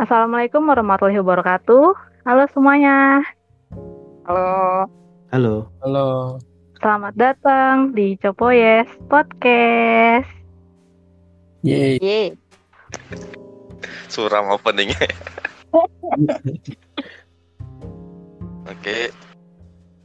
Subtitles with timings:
[0.00, 1.92] Assalamualaikum warahmatullahi wabarakatuh.
[2.24, 3.20] Halo semuanya.
[4.24, 4.88] Halo.
[5.28, 5.68] Halo.
[5.84, 6.08] Halo.
[6.80, 10.24] Selamat datang di Copoyes Podcast.
[11.60, 12.00] Yeay.
[12.00, 12.32] Yeay.
[14.08, 15.04] Suram openingnya.
[18.72, 19.12] Oke.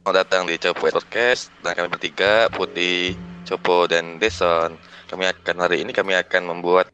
[0.04, 3.16] Mau datang di Copo Podcast dan kami bertiga Putih,
[3.48, 4.76] Copo dan Deson.
[5.08, 6.92] Kami akan hari ini kami akan membuat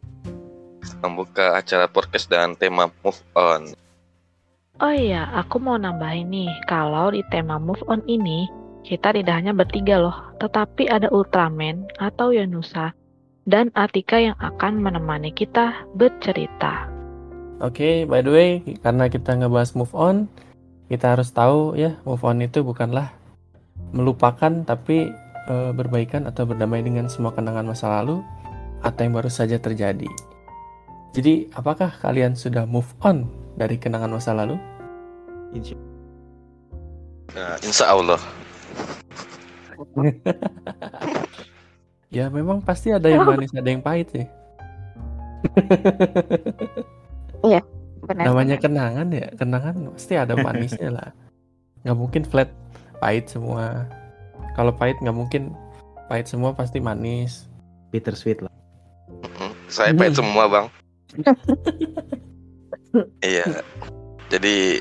[1.03, 3.75] membuka acara podcast dengan tema move on.
[4.81, 8.49] Oh iya, aku mau nambahin nih, kalau di tema move on ini,
[8.83, 12.91] kita tidak hanya bertiga loh, tetapi ada Ultraman atau Yonusa
[13.47, 16.91] dan Atika yang akan menemani kita bercerita.
[17.63, 18.51] Oke, by the way,
[18.83, 20.27] karena kita ngebahas move on,
[20.91, 23.15] kita harus tahu ya, move on itu bukanlah
[23.95, 25.15] melupakan tapi
[25.47, 28.19] e, berbaikan atau berdamai dengan semua kenangan masa lalu
[28.83, 30.11] atau yang baru saja terjadi.
[31.13, 33.29] Jadi, apakah kalian sudah move on
[33.61, 34.57] dari kenangan masa lalu?
[35.53, 35.77] Insya
[37.33, 38.21] Nah, insya Allah.
[42.13, 44.29] Ya, memang pasti ada yang manis, ada yang pahit ya.
[48.05, 48.25] Benar.
[48.29, 51.09] Namanya kenangan ya, kenangan pasti ada manisnya lah.
[51.89, 52.53] Nggak mungkin flat
[53.01, 53.89] pahit semua.
[54.53, 55.57] Kalau pahit nggak mungkin
[56.13, 57.49] pahit semua pasti manis.
[57.93, 58.53] bittersweet lah.
[59.69, 60.67] Saya pahit semua bang.
[63.25, 63.47] Iya.
[64.33, 64.81] Jadi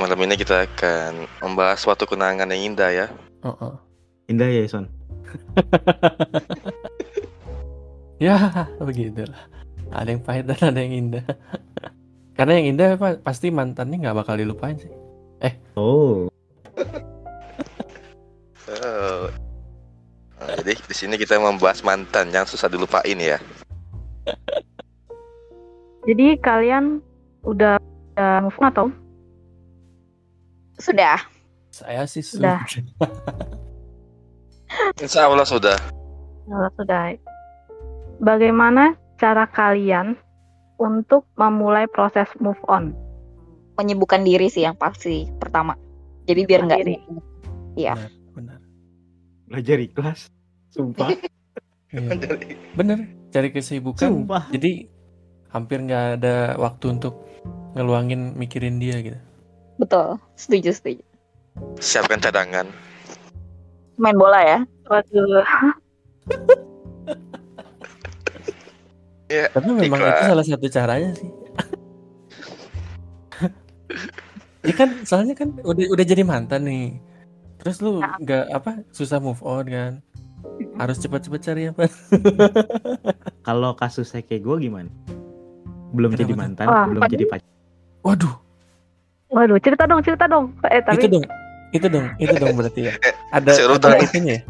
[0.00, 3.06] malam ini kita akan membahas suatu kenangan yang indah ya.
[3.44, 3.74] Oh, oh.
[4.26, 4.88] Indah ya, Son.
[8.16, 9.44] Ya, begitulah.
[9.92, 11.26] Ada yang pahit dan ada yang indah.
[12.36, 14.92] Karena yang indah pa- pasti mantannya nggak bakal dilupain sih.
[15.76, 16.28] Oh.
[18.66, 19.30] Oh.
[20.42, 23.38] Nah, jadi di sini kita membahas mantan yang susah dilupain ya.
[26.06, 27.02] Jadi kalian
[27.42, 27.82] udah,
[28.14, 28.86] udah move on atau?
[30.78, 31.18] Sudah.
[31.74, 32.62] Saya sih Udah.
[32.70, 32.94] sudah.
[35.02, 35.74] Insya Allah sudah.
[36.46, 37.18] Kalau sudah.
[38.22, 40.14] Bagaimana cara kalian
[40.78, 42.94] untuk memulai proses move on?
[43.74, 45.74] Menyibukkan diri sih yang pasti pertama.
[46.30, 46.96] Jadi biar nggak Diri.
[47.76, 47.98] Iya.
[48.32, 48.62] Benar.
[49.50, 50.30] Belajar ikhlas.
[50.70, 51.10] Sumpah.
[51.12, 52.14] Iya.
[52.78, 52.98] Bener,
[53.34, 54.06] cari kesibukan.
[54.06, 54.48] Sumpah.
[54.54, 54.95] Jadi
[55.56, 57.24] hampir nggak ada waktu untuk
[57.72, 59.18] ngeluangin mikirin dia gitu.
[59.76, 60.20] Betul.
[60.34, 61.02] Setuju, setuju.
[61.78, 62.68] Siapkan cadangan.
[63.96, 64.58] Main bola ya.
[64.86, 65.44] Waduh.
[69.26, 70.14] Ya, Tapi memang Ikhlas.
[70.14, 71.30] itu salah satu caranya sih.
[74.62, 77.02] ya kan, soalnya kan udah udah jadi mantan nih.
[77.58, 78.14] Terus lu Nah.
[78.22, 79.92] nggak apa susah move on kan?
[80.78, 81.90] Harus cepat-cepat cari apa?
[83.42, 84.90] Kalau kasusnya kayak gue gimana?
[85.96, 86.38] Belum Kenapa jadi tuh?
[86.38, 87.48] mantan, Wah, belum jadi pacar.
[88.04, 88.34] Waduh,
[89.26, 90.52] Waduh, cerita dong, cerita dong.
[90.68, 91.24] Eh, tapi itu dong,
[91.72, 92.92] itu dong, itu dong berarti ya.
[93.36, 93.96] Ada Serutan.
[93.96, 94.42] ada itunya ya?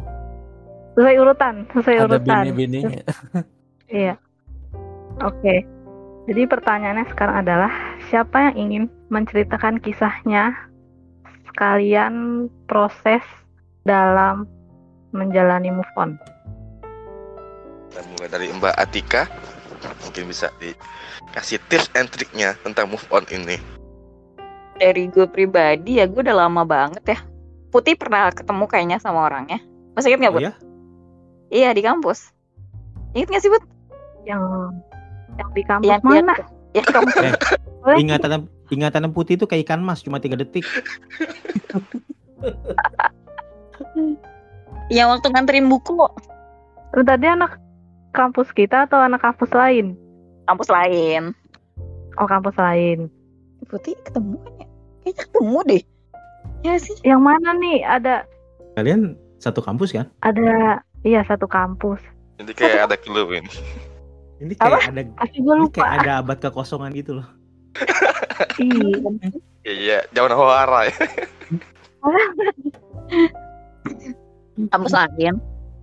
[0.96, 2.42] sesuai urutan, sesuai Ada urutan.
[2.44, 3.00] bini-bininya.
[3.86, 4.18] Iya.
[5.22, 5.62] Oke.
[6.26, 7.70] Jadi pertanyaannya sekarang adalah
[8.10, 10.50] siapa yang ingin menceritakan kisahnya
[11.46, 13.22] sekalian proses
[13.86, 14.42] dalam
[15.14, 16.18] menjalani move on?
[17.88, 19.22] Kita mulai dari Mbak Atika.
[20.04, 23.60] Mungkin bisa dikasih tips and triknya tentang move on ini.
[24.76, 27.18] Dari gue pribadi ya gue udah lama banget ya.
[27.72, 29.60] Putih pernah ketemu kayaknya sama orangnya.
[29.96, 30.44] Masih inget nggak, Oh Put?
[30.44, 30.52] ya?
[31.48, 32.32] Iya, di kampus.
[33.16, 33.64] Ingat nggak sih, Put?
[34.28, 34.42] Yang
[35.36, 36.34] yang di kampus Yang mana?
[36.76, 37.16] Ya, kampus.
[37.24, 37.32] Eh?
[38.02, 40.66] Ingatan ingatan putih itu kayak ikan mas, cuma tiga detik.
[44.96, 45.98] yang waktu nganterin buku
[46.94, 47.58] Lu tadi anak
[48.16, 49.92] kampus kita atau anak kampus lain?
[50.46, 51.34] kampus lain.
[52.16, 53.10] Oh, kampus lain.
[53.66, 54.66] Putih ketemu kan ya?
[55.02, 55.82] Kayaknya ketemu deh.
[56.62, 56.96] Ya sih.
[57.02, 57.78] Yang mana nih?
[57.82, 58.14] Ada
[58.74, 60.06] Kalian satu kampus kan?
[60.22, 62.00] ada iya satu kampus.
[62.38, 63.52] Jadi kayak ada clue ini.
[64.38, 65.76] Ini kayak ada Pasti gue ini lupa.
[65.76, 67.28] kayak ada abad kekosongan gitu loh.
[68.56, 69.00] Iya.
[69.64, 70.96] Iya, jangan hawara ya.
[74.72, 75.34] Kampus lain.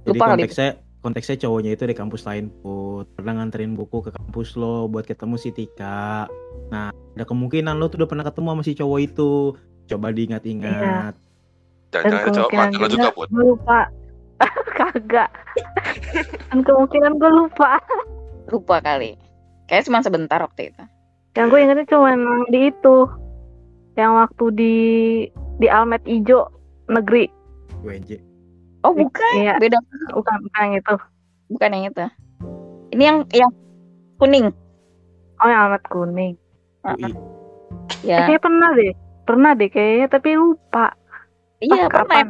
[0.04, 0.32] Jadi Lupa kali.
[0.46, 0.70] konteksnya
[1.04, 5.36] konteksnya cowoknya itu di kampus lain put pernah nganterin buku ke kampus lo buat ketemu
[5.36, 6.32] si Tika
[6.72, 9.32] nah ada kemungkinan lo tuh udah pernah ketemu sama si cowok itu
[9.92, 11.14] coba diingat-ingat
[11.94, 13.28] Jangan Dan jangan cowok kemungkinan mantan lo juga put.
[13.30, 13.80] gue lupa.
[14.78, 15.30] Kagak.
[16.50, 17.72] Dan kemungkinan gue lupa.
[18.50, 19.12] Lupa kali.
[19.70, 20.84] Kayaknya cuma sebentar waktu itu.
[21.38, 22.98] Yang gue ingetnya cuma yang di itu.
[23.94, 24.76] Yang waktu di
[25.62, 26.50] di Almet Ijo
[26.90, 27.30] negeri.
[27.86, 28.33] WJ
[28.84, 29.80] Oh bukan, Iya, beda.
[30.12, 30.96] bukan bukan yang itu.
[31.50, 32.04] Bukan yang itu.
[32.92, 33.52] Ini yang yang
[34.18, 34.48] kuning.
[35.40, 36.34] Oh yang Almet kuning.
[36.84, 37.04] UI.
[37.04, 37.14] Eh,
[38.04, 38.92] Ya, kayak pernah deh.
[39.24, 40.92] Pernah deh kayaknya tapi lupa.
[41.58, 42.04] iya pas pernah.
[42.04, 42.28] kapan?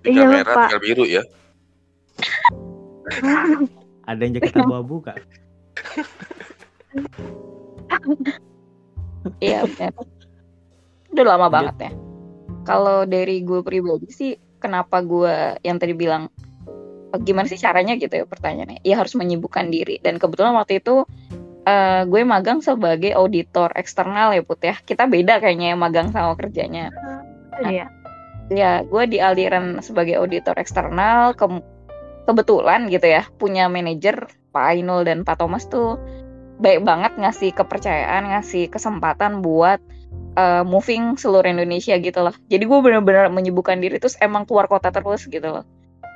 [0.00, 0.62] Di Iya, kamera lupa.
[0.64, 1.22] tinggal biru ya.
[4.08, 5.16] Ada yang jaket abu-abu kak.
[9.38, 9.92] Iya benar.
[11.10, 11.92] Udah lama banget ya.
[12.62, 16.28] Kalau dari gue pribadi sih, kenapa gue yang tadi bilang
[17.10, 18.84] "Eh, gimana sih caranya gitu ya pertanyaannya?
[18.84, 19.98] Ya harus menyibukkan diri.
[19.98, 21.08] Dan kebetulan waktu itu
[21.64, 24.76] eh, gue magang sebagai auditor eksternal ya Put ya.
[24.76, 26.92] Kita beda kayaknya ya magang sama kerjanya.
[27.64, 27.88] Iya.
[28.50, 31.34] Ya, gue di aliran sebagai auditor eksternal.
[31.34, 31.62] ke-
[32.28, 35.98] kebetulan gitu ya, punya manajer Pak Ainul dan Pak Thomas tuh
[36.60, 39.80] baik banget ngasih kepercayaan, ngasih kesempatan buat
[40.40, 42.32] uh, moving seluruh Indonesia gitu loh.
[42.48, 45.64] Jadi gue bener-bener menyibukkan diri terus emang keluar kota terus gitu loh.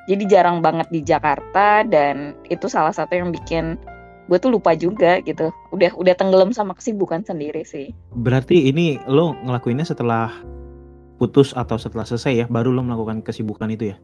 [0.09, 3.77] Jadi jarang banget di Jakarta dan itu salah satu yang bikin
[4.25, 5.53] gue tuh lupa juga gitu.
[5.73, 7.93] Udah udah tenggelam sama kesibukan sendiri sih.
[8.17, 10.33] Berarti ini lo ngelakuinnya setelah
[11.21, 13.97] putus atau setelah selesai ya, baru lo melakukan kesibukan itu ya?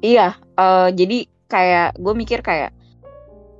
[0.00, 1.18] Iya, eh, jadi
[1.50, 2.72] kayak gue mikir kayak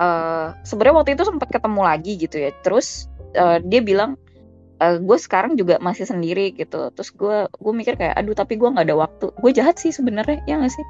[0.00, 2.50] eh sebenarnya waktu itu sempat ketemu lagi gitu ya.
[2.64, 4.16] Terus eh, dia bilang
[4.80, 6.88] eh, gue sekarang juga masih sendiri gitu.
[6.96, 9.26] Terus gue gue mikir kayak aduh tapi gue nggak ada waktu.
[9.38, 10.86] Gue jahat sih sebenarnya ya nggak sih?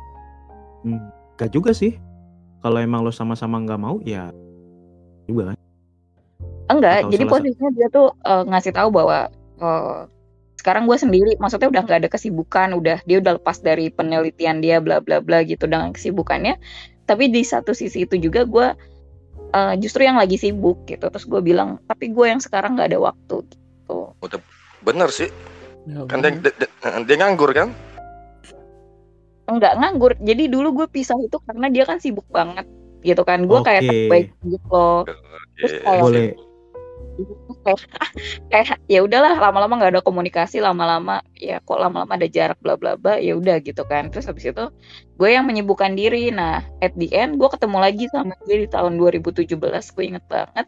[0.87, 1.03] Hmm,
[1.37, 1.99] gak juga sih.
[2.61, 4.31] Kalau emang lo sama-sama nggak mau ya
[5.27, 5.57] juga kan.
[6.71, 6.99] Enggak.
[7.05, 9.19] Atau jadi posisinya dia tuh eh, ngasih tahu bahwa
[9.59, 10.01] eh,
[10.63, 11.33] sekarang gue sendiri.
[11.43, 12.69] Maksudnya udah nggak ada kesibukan.
[12.79, 16.57] Udah dia udah lepas dari penelitian dia bla bla bla gitu dengan kesibukannya.
[17.11, 18.67] Tapi di satu sisi itu juga gue
[19.51, 21.11] eh, justru yang lagi sibuk gitu.
[21.11, 23.43] Terus gue bilang tapi gue yang sekarang nggak ada waktu
[24.25, 24.39] gitu.
[24.81, 25.29] Bener sih.
[25.89, 26.73] Ya, Kan dia, dia, dia-
[27.05, 27.73] dia nganggur kan?
[29.51, 30.15] enggak nganggur.
[30.23, 32.71] Jadi dulu gue pisah itu karena dia kan sibuk banget
[33.03, 33.51] gitu kan.
[33.51, 33.99] Gue kayak Oke.
[34.07, 35.03] baik gitu loh.
[35.59, 35.83] Terus Oke.
[35.83, 36.29] kayak- Boleh.
[37.67, 37.81] kayak
[38.49, 42.97] kayak ya udahlah lama-lama nggak ada komunikasi lama-lama ya kok lama-lama ada jarak bla bla
[42.97, 44.65] bla ya udah gitu kan terus habis itu
[45.21, 48.97] gue yang menyibukkan diri nah at the end gue ketemu lagi sama dia di tahun
[48.97, 50.65] 2017 gue inget banget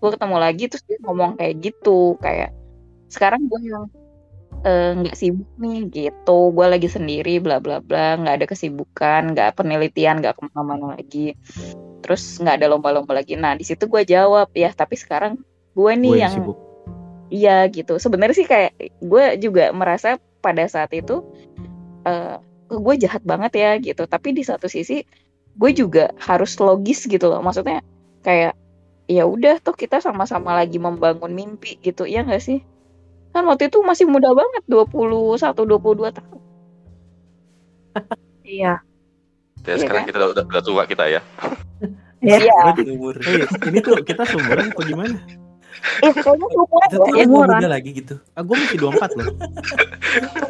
[0.00, 2.56] gue ketemu lagi terus dia ngomong kayak gitu kayak
[3.12, 3.84] sekarang gue yang
[4.64, 6.38] eh, nggak sibuk nih gitu.
[6.52, 11.36] Gue lagi sendiri bla bla bla nggak ada kesibukan nggak penelitian nggak ke mana-mana lagi.
[12.00, 13.36] Terus nggak ada lomba-lomba lagi.
[13.36, 15.40] Nah di situ gue jawab ya tapi sekarang
[15.76, 16.58] gue nih Gue yang sibuk.
[17.32, 17.96] iya gitu.
[17.96, 21.24] Sebenarnya sih kayak gue juga merasa pada saat itu
[22.08, 22.36] eh
[22.70, 24.04] gue jahat banget ya gitu.
[24.08, 25.02] Tapi di satu sisi
[25.56, 27.40] gue juga harus logis gitu loh.
[27.42, 27.80] Maksudnya
[28.22, 28.59] kayak
[29.10, 32.62] ya udah tuh kita sama-sama lagi membangun mimpi gitu ya nggak sih
[33.30, 34.94] kan waktu itu masih muda banget 21
[35.66, 36.40] 22 tahun
[38.46, 38.82] Iya.
[39.60, 40.10] Ya, Iya sekarang kan?
[40.10, 41.20] kita udah, udah tua kita ya.
[42.20, 42.36] Iya.
[42.36, 42.82] iya Berarti,
[43.32, 45.16] eh, ini tuh kita seumuran apa gimana?
[46.02, 47.24] eh, kayaknya seumuran Kita tuh ya.
[47.24, 47.58] umuran.
[47.58, 48.14] muda lagi gitu.
[48.34, 49.26] Ah, gue masih 24 loh.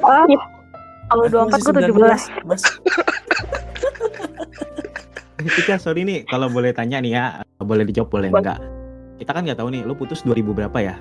[0.03, 0.25] Ah,
[1.06, 2.43] kalau Aku 24 gue masih 17.
[2.43, 2.63] 19, Mas.
[5.49, 7.25] Tika, sorry nih, kalau boleh tanya nih ya,
[7.59, 8.61] boleh dijawab boleh enggak?
[9.17, 10.97] Kita kan nggak tahu nih, lu putus 2000 berapa ya?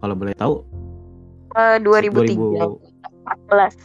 [0.00, 0.64] Kalau boleh tahu,
[1.52, 2.80] Eh, 2003 2000
[3.48, 3.76] 14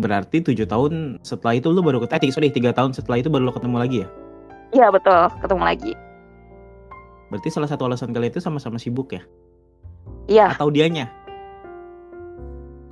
[0.00, 3.50] berarti tujuh tahun setelah itu lu baru ketemu, eh, sorry tiga tahun setelah itu baru
[3.50, 4.08] lo ketemu lagi ya?
[4.70, 5.92] iya betul ketemu lagi
[7.28, 9.22] Berarti salah satu alasan kalian itu sama-sama sibuk ya?
[10.30, 11.10] iya Atau dianya?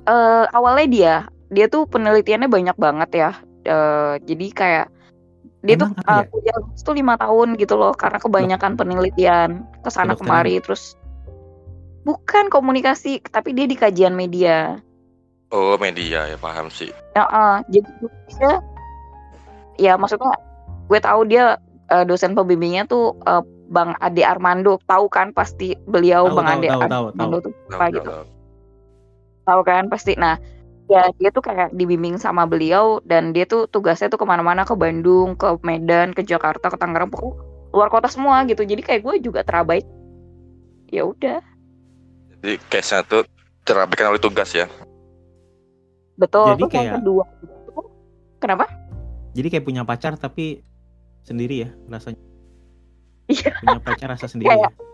[0.05, 1.13] eh awalnya dia
[1.49, 4.87] dia tuh penelitiannya banyak banget ya Eh, jadi kayak
[5.59, 6.29] dia Emang tuh apa eh, ya?
[6.31, 10.95] kuliah tuh lima tahun gitu loh karena kebanyakan penelitian ke sana Kedokteran kemari terus
[12.07, 14.79] bukan komunikasi tapi dia di kajian media.
[15.51, 16.93] Oh media ya paham sih.
[17.17, 17.89] ya eh, jadi
[18.31, 18.53] dia
[19.81, 20.31] ya maksudnya
[20.87, 21.59] gue tahu dia
[21.91, 24.79] eh, dosen pembimbingnya tuh eh, Bang Ade Armando.
[24.87, 27.95] Tahu kan pasti beliau Tahu, Bang tahu, Ade tahu, tahu, Armando tuh Tahu, apa tahu,
[27.99, 28.09] gitu.
[28.09, 28.25] tahu.
[29.43, 30.13] tahu kan pasti.
[30.15, 30.39] Nah
[30.89, 34.73] ya dia tuh kayak dibimbing sama beliau dan dia tuh tugasnya tuh ke mana-mana ke
[34.73, 37.37] Bandung ke Medan ke Jakarta ke Tangerang pokoknya
[37.69, 39.85] luar kota semua gitu jadi kayak gue juga terabai
[40.89, 41.45] ya udah
[42.33, 43.21] Jadi case-nya tuh
[43.61, 44.65] terabaikan oleh tugas ya.
[46.15, 47.73] betul Jadi terus yang kayak- kedua itu
[48.37, 48.65] kenapa
[49.29, 50.65] Jadi kayak punya pacar tapi
[51.21, 52.17] sendiri ya rasanya?
[53.29, 53.53] Iya.
[53.61, 54.87] Punya pacar rasa sendiri Kayak- ya?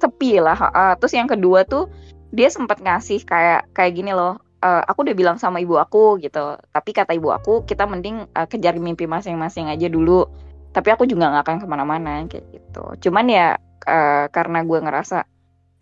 [0.00, 0.58] sepi lah
[0.96, 1.92] terus yang kedua tuh
[2.28, 6.56] dia sempat ngasih kayak kayak gini loh "Eh, aku udah bilang sama ibu aku gitu.
[6.72, 10.24] Tapi kata ibu aku kita mending eh, kejar mimpi masing-masing aja dulu.
[10.72, 12.84] Tapi aku juga nggak akan ke mana-mana kayak gitu.
[13.08, 15.28] Cuman ya eh, karena gue ngerasa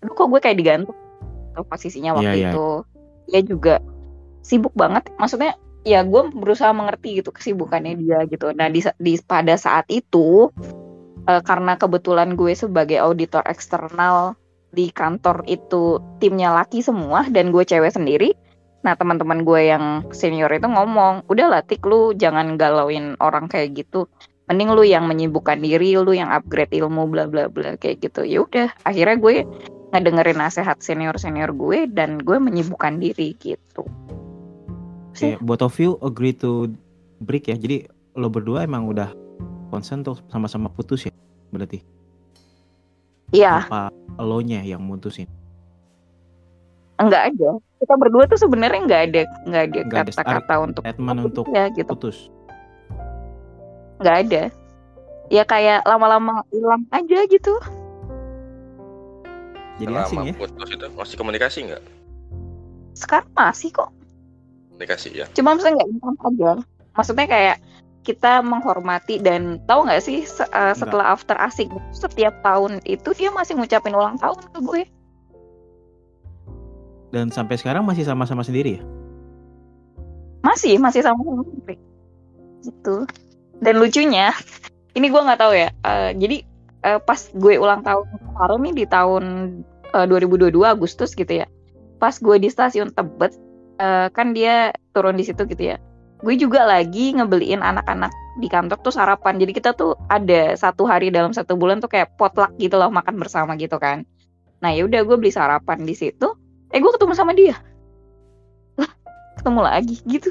[0.03, 0.99] aduh kok gue kayak digantung
[1.55, 2.51] tuh posisinya waktu Iya, iya.
[2.51, 2.69] itu.
[3.31, 3.75] Dia juga
[4.43, 5.15] sibuk banget.
[5.15, 5.55] Maksudnya
[5.87, 8.51] ya gue berusaha mengerti gitu kesibukannya dia gitu.
[8.51, 10.51] Nah di, di pada saat itu
[11.31, 14.35] eh, karena kebetulan gue sebagai auditor eksternal
[14.75, 18.35] di kantor itu timnya laki semua dan gue cewek sendiri.
[18.83, 24.11] Nah teman-teman gue yang senior itu ngomong, udah latih lu jangan galauin orang kayak gitu.
[24.51, 28.27] Mending lu yang menyibukkan diri, lu yang upgrade ilmu bla bla bla kayak gitu.
[28.27, 29.47] Ya udah, akhirnya gue
[29.95, 33.87] ngedengerin nasihat senior senior gue dan gue menyibukkan diri gitu.
[35.13, 36.73] Oke, both of you agree to
[37.23, 37.55] break ya.
[37.55, 37.87] Jadi
[38.19, 39.15] lo berdua emang udah
[39.71, 41.13] konsen tuh sama-sama putus ya
[41.55, 41.85] berarti.
[43.33, 43.89] Iya, Apa
[44.21, 45.29] lo nya yang mutusin?
[47.03, 47.51] Enggak ada.
[47.77, 51.91] Kita berdua tuh sebenarnya nggak ada nggak ada kata-kata untuk Statement untuk ya gitu.
[51.91, 52.31] putus.
[53.99, 54.43] nggak ada
[55.29, 57.55] ya kayak lama-lama hilang aja gitu
[59.79, 60.35] Jadi Selama asing ya.
[60.35, 61.83] putus itu masih komunikasi nggak?
[62.93, 63.89] sekarang masih kok
[64.69, 65.27] Komunikasi ya.
[65.33, 66.51] cuma maksudnya nggak intens aja
[66.93, 67.57] maksudnya kayak
[68.03, 73.31] kita menghormati dan tahu nggak sih se- eh, setelah after asik setiap tahun itu dia
[73.31, 74.83] masih ngucapin ulang tahun ke gue
[77.13, 78.85] Dan sampai sekarang masih sama-sama sendiri ya.
[80.43, 81.79] masih masih sama gue
[82.67, 83.07] gitu.
[83.63, 84.35] Dan lucunya
[84.99, 86.37] ini gue nggak tahu ya eh, jadi
[86.83, 89.25] eh, pas gue ulang tahun kemarin nih di tahun
[89.95, 91.47] eh, 2022 Agustus gitu ya
[92.03, 93.39] pas gue di stasiun Tebet
[93.79, 95.77] eh, kan dia turun di situ gitu ya
[96.23, 99.37] gue juga lagi ngebeliin anak-anak di kantor tuh sarapan.
[99.43, 103.19] Jadi kita tuh ada satu hari dalam satu bulan tuh kayak potluck gitu loh makan
[103.19, 104.07] bersama gitu kan.
[104.63, 106.31] Nah ya udah gue beli sarapan di situ
[106.73, 107.57] eh gue ketemu sama dia
[108.81, 108.91] lah
[109.39, 110.31] ketemu lagi gitu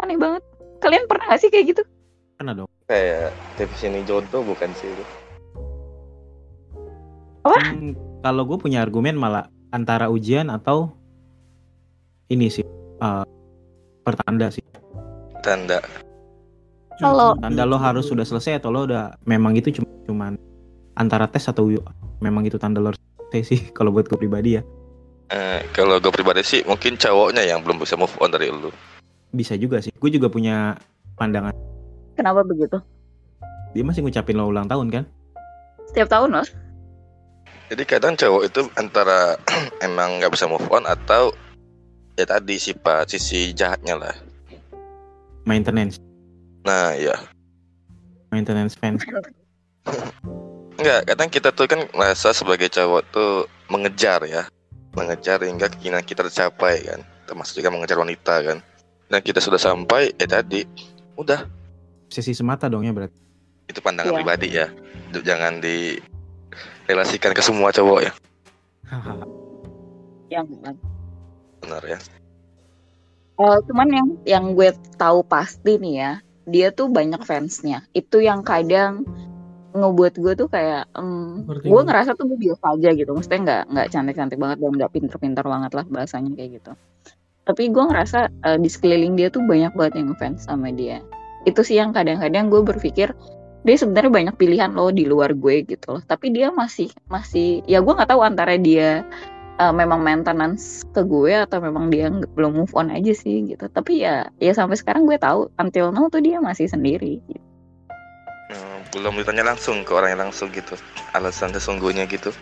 [0.00, 0.44] aneh banget
[0.80, 1.82] kalian pernah gak sih kayak gitu
[2.40, 2.70] Pernah dong.
[2.88, 5.04] Kayak definisi jodoh bukan sih itu.
[7.44, 7.92] Hmm,
[8.24, 10.88] kalau gue punya argumen malah antara ujian atau
[12.32, 12.64] ini sih
[12.96, 13.24] eh,
[14.00, 14.64] pertanda sih.
[15.44, 15.84] Tanda.
[16.96, 20.40] Kalau- tanda lo harus sudah selesai atau lo udah memang itu cuma cuman
[20.96, 21.68] antara tes atau
[22.24, 24.64] memang itu tanda lo selesai sih kalau buat gue pribadi ya.
[25.30, 28.74] Eh, kalau gue pribadi sih mungkin cowoknya yang belum bisa move on dari lu.
[29.30, 29.94] Bisa juga sih.
[29.94, 30.74] Gue juga punya
[31.14, 31.54] pandangan.
[32.18, 32.76] kenapa begitu
[33.72, 35.04] Dia masih ngucapin lo ulang tahun kan?
[35.88, 36.46] setiap tahun loh
[37.70, 39.38] Jadi kadang cowok itu antara
[39.86, 41.30] emang nggak bisa move on atau
[42.18, 44.14] ya tadi sifat sisi jahatnya lah.
[45.46, 45.96] Maintenance,
[46.66, 47.14] Nah ya
[48.34, 49.06] maintenance fans.
[50.76, 54.50] Enggak, kadang kita tuh kan merasa sebagai cowok tuh mengejar ya
[54.90, 57.00] Mengejar hingga keinginan kita tercapai kan.
[57.24, 58.58] Termasuk juga mengejar wanita kan.
[59.06, 60.62] Dan kita sudah sampai, ya tadi
[61.14, 61.44] Udah,
[62.08, 63.14] Sesi semata dong ya berarti.
[63.66, 64.18] itu pandangan Iya.
[64.18, 64.66] pribadi ya.
[65.12, 68.12] Jangan direlasikan ke semua cowok ya.
[70.26, 70.46] Yang
[71.60, 71.98] Benar ya.
[73.36, 76.12] Eh, cuman yang yang gue tahu pasti nih ya
[76.44, 77.86] dia tuh banyak fansnya.
[77.92, 79.06] Itu yang kadang
[79.70, 80.90] ngebuat gue tuh kayak
[81.46, 83.10] Ngerti gue ngerasa tuh gue biasa aja gitu.
[83.14, 86.72] Maksudnya nggak nggak cantik cantik banget dan nggak pinter pinter banget lah bahasanya kayak gitu.
[87.46, 91.02] Tapi gue ngerasa eh, di sekeliling dia tuh banyak banget yang ngefans sama dia.
[91.46, 93.14] Itu sih yang kadang-kadang gue berpikir
[93.60, 96.02] dia sebenarnya banyak pilihan loh di luar gue gitu loh.
[96.02, 99.06] Tapi dia masih masih ya gue nggak tahu antara dia
[99.58, 103.70] eh, memang maintenance ke gue atau memang dia belum move on aja sih gitu.
[103.70, 107.49] Tapi ya ya sampai sekarang gue tahu until now tuh dia masih sendiri gitu.
[108.50, 110.74] Hmm, Belum ditanya langsung ke orang yang langsung gitu.
[111.14, 112.34] Alasan sesungguhnya gitu.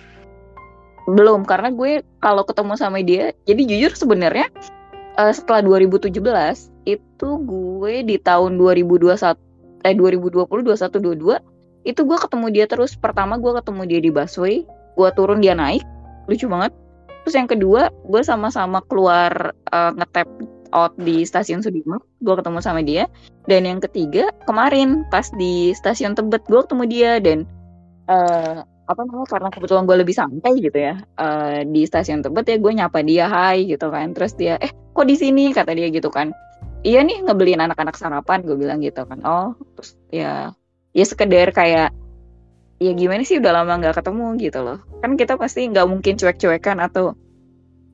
[1.09, 4.49] Belum karena gue kalau ketemu sama dia jadi jujur sebenarnya
[5.21, 6.17] eh, setelah 2017
[6.89, 9.37] itu gue di tahun 2021
[9.85, 11.37] eh 2020 21
[11.85, 12.97] 22 itu gue ketemu dia terus.
[12.97, 14.57] Pertama gue ketemu dia di busway
[14.99, 15.85] gue turun dia naik
[16.29, 16.73] lucu banget.
[17.25, 20.29] Terus yang kedua gue sama-sama keluar eh, ngetap
[20.73, 23.09] out di stasiun Sudirman gue ketemu sama dia.
[23.49, 27.13] Dan yang ketiga kemarin pas di stasiun Tebet gue ketemu dia.
[27.21, 27.39] Dan
[28.09, 32.57] eh apa namanya karena kebetulan gue lebih santai gitu ya eh, di stasiun Tebet ya
[32.57, 34.13] gue nyapa dia hai gitu kan.
[34.17, 35.53] Terus dia eh kok di sini?
[35.53, 36.33] kata dia gitu kan.
[36.87, 39.21] Iya nih ngebeliin anak-anak sarapan gue bilang gitu kan.
[39.25, 40.55] Oh terus ya
[40.97, 41.93] ya sekedar kayak
[42.79, 44.79] ya gimana sih udah lama nggak ketemu gitu loh.
[45.03, 47.19] Kan kita pasti nggak mungkin cuek-cuekan atau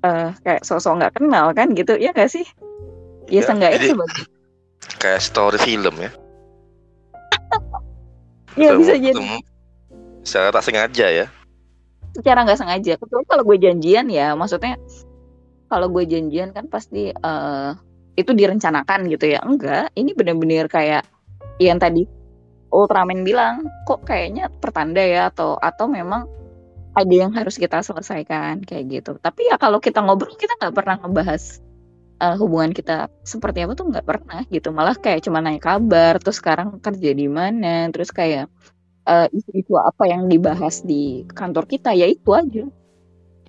[0.04, 2.44] eh kayak sosok nggak kenal kan gitu ya gak sih?
[3.32, 4.22] Ya, Ya, seenggaknya sebagai
[5.00, 6.10] Kayak story film ya.
[8.54, 9.28] Ya Ketemu- bisa jadi
[10.24, 11.26] Secara tak sengaja ya.
[12.14, 12.92] Secara nggak sengaja.
[12.96, 14.78] Kecuali kalau gue janjian ya, maksudnya
[15.66, 17.70] kalau gue janjian kan pasti eh,
[18.14, 19.42] itu direncanakan gitu ya.
[19.42, 21.02] Enggak, ini bener-bener kayak
[21.58, 22.06] yang tadi
[22.74, 25.30] Ultraman bilang, kok kayaknya pertanda ya?
[25.30, 26.26] Atau atau memang
[26.94, 29.18] ada yang harus kita selesaikan kayak gitu.
[29.18, 31.58] Tapi ya kalau kita ngobrol kita nggak pernah ngebahas
[32.22, 34.70] eh, hubungan kita seperti apa tuh nggak pernah gitu.
[34.70, 38.46] Malah kayak cuma nanya kabar, terus sekarang kerja di mana, terus kayak
[39.08, 42.64] eh, isu-isu apa yang dibahas di kantor kita ya itu aja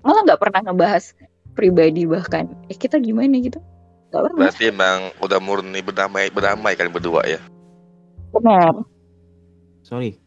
[0.06, 1.18] malah nggak pernah ngebahas
[1.58, 3.58] pribadi bahkan eh kita gimana gitu
[4.14, 7.42] nggak pernah Berarti emang udah murni berdamai berdamai kan berdua ya.
[8.36, 8.86] benar
[9.86, 10.18] Sorry.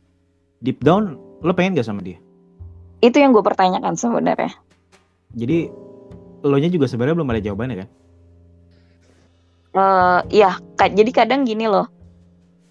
[0.62, 2.22] Deep down, lo pengen gak sama dia?
[3.00, 4.50] Itu yang gue pertanyakan sebenarnya
[5.30, 5.68] Jadi,
[6.40, 7.88] lo nya juga sebenarnya belum ada jawabannya kan?
[9.70, 11.86] eh ya ka- jadi kadang gini loh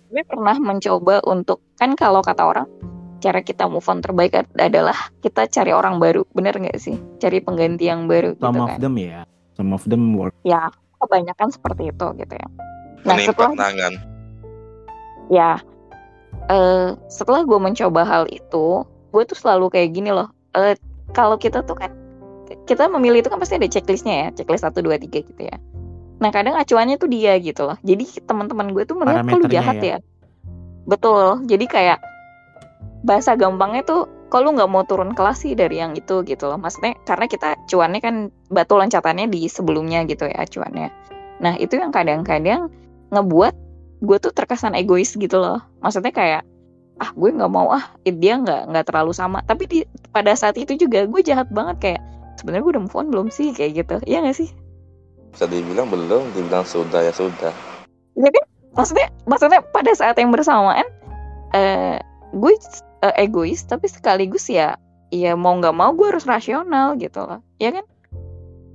[0.07, 2.67] gue pernah mencoba untuk kan kalau kata orang
[3.17, 7.39] cara kita move on terbaik ad- adalah kita cari orang baru bener nggak sih cari
[7.39, 9.23] pengganti yang baru gitu Some of kan them ya.
[9.53, 10.33] Some of them work.
[10.41, 12.47] ya kebanyakan seperti itu gitu ya
[13.03, 13.93] nah Menimpa setelah tangan.
[15.29, 15.51] ya
[16.47, 20.75] eh setelah gue mencoba hal itu gue tuh selalu kayak gini loh eh
[21.15, 21.91] kalau kita tuh kan
[22.67, 25.59] kita memilih itu kan pasti ada checklistnya ya checklist satu dua tiga gitu ya.
[26.17, 27.75] Nah kadang acuannya tuh dia gitu loh.
[27.83, 29.87] Jadi teman-teman gue tuh melihat Parameternya jahat ya.
[29.87, 29.97] ya.
[30.87, 31.43] betul.
[31.43, 31.99] Jadi kayak
[33.03, 36.23] bahasa gampangnya tuh lu nggak mau turun kelas sih dari yang itu?
[36.23, 36.59] gitu loh.
[36.59, 38.15] Maksudnya karena kita cuannya kan
[38.47, 40.87] batu loncatannya di sebelumnya gitu ya cuannya
[41.37, 42.69] nah itu yang kadang-kadang
[43.13, 43.53] ngebuat
[44.01, 45.61] gue tuh terkesan egois gitu loh.
[45.81, 46.41] Maksudnya kayak
[46.97, 50.73] ah gue nggak mau ah dia nggak nggak terlalu sama tapi di pada saat itu
[50.73, 52.01] juga gue jahat banget kayak
[52.41, 54.49] sebenarnya gue udah move on belum sih kayak gitu iya gak sih
[55.27, 57.53] Bisa dibilang belum, dibilang sudah ya sudah.
[58.17, 58.45] Iya kan?
[58.73, 60.85] maksudnya maksudnya pada saat yang bersamaan
[61.53, 61.97] eh
[62.33, 62.53] gue
[63.05, 64.77] eh, egois tapi sekaligus ya
[65.09, 67.85] ya mau nggak mau gue harus rasional gitu loh ya kan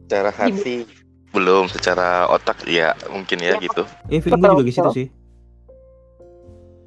[0.06, 0.84] Secara hati
[1.32, 3.64] belum, secara otak ya mungkin ya Ya.
[3.64, 3.82] gitu.
[4.12, 4.92] Eh, feeling gue Betul, juga betul.
[4.92, 5.06] sih.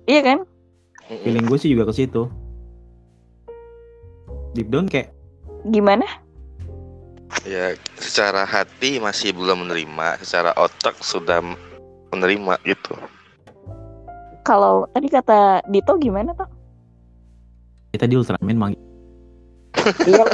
[0.06, 0.38] iya kan
[1.10, 2.26] Feeling gue sih juga ke situ.
[4.58, 5.12] Deep down kayak
[5.70, 6.06] gimana?
[7.46, 11.42] Ya, secara hati masih belum menerima, secara otak sudah
[12.14, 12.96] menerima gitu.
[14.46, 16.46] kalau tadi kata Dito gimana tuh
[17.96, 18.82] kita di Ultraman manggil.
[20.04, 20.26] Iya.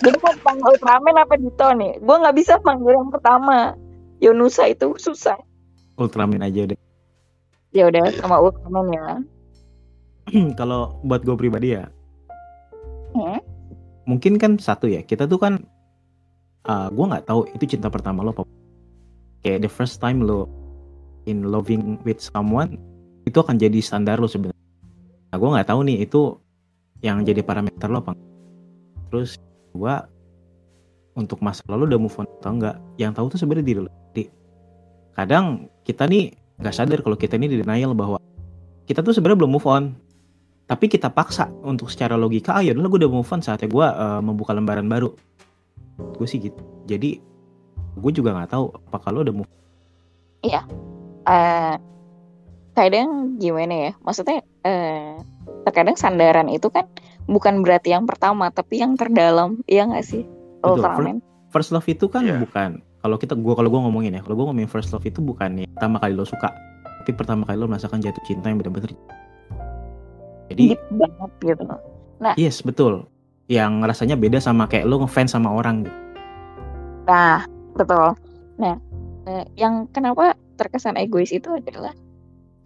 [0.00, 2.00] Jadi mau panggil Ultraman apa Dito nih?
[2.00, 3.76] Gue nggak bisa panggil yang pertama.
[4.24, 5.36] Yonusa itu susah.
[6.00, 6.78] Ultraman aja udah.
[7.76, 9.06] Ya udah sama Ultraman ya.
[10.58, 11.86] Kalau buat gue pribadi ya,
[13.16, 13.40] Hmm?
[14.04, 15.64] mungkin kan satu ya kita tuh kan
[16.68, 18.44] uh, gue nggak tahu itu cinta pertama lo apa.
[19.40, 20.48] Kayak the first time lo
[21.24, 22.76] in loving with someone
[23.24, 24.60] itu akan jadi standar lo sebenarnya.
[25.32, 26.36] Nah gue nggak tahu nih itu
[27.00, 28.12] yang jadi parameter lo apa
[29.12, 29.38] terus
[29.76, 30.08] gua
[31.16, 33.92] untuk masa lalu udah move on atau enggak yang tahu tuh sebenarnya diri lo
[35.16, 38.16] kadang kita nih nggak sadar kalau kita ini di denial bahwa
[38.88, 39.84] kita tuh sebenarnya belum move on.
[40.66, 44.18] Tapi kita paksa untuk secara logika ah yaudah gue udah move on saatnya gue uh,
[44.18, 45.14] membuka lembaran baru.
[46.18, 46.58] Gue sih gitu.
[46.90, 47.22] Jadi
[47.96, 49.50] gue juga nggak tahu apakah lo udah move
[51.26, 51.74] eh
[52.76, 55.16] kadang gimana ya maksudnya eh
[55.64, 56.86] terkadang sandaran itu kan
[57.26, 59.62] bukan berarti yang pertama tapi yang terdalam.
[59.66, 60.22] Iya nggak sih?
[60.62, 61.18] Betul, Ultraman.
[61.50, 62.42] First love itu kan Iya.
[62.42, 65.62] bukan kalau kita gua kalau gue ngomongin ya kalau gue ngomongin first love itu bukan
[65.62, 66.50] ya pertama kali lo suka
[66.98, 68.90] tapi pertama kali lo merasakan jatuh cinta yang benar-benar
[70.50, 71.62] jadi deep banget gitu.
[71.62, 71.78] Loh
[72.34, 73.06] yes betul.
[73.46, 75.98] Yang rasanya beda sama kayak lo ngefans sama orang gitu.
[77.06, 77.46] nah
[77.78, 78.18] betul.
[78.58, 78.74] Nah
[79.30, 81.94] eh, yang kenapa terkesan egois itu adalah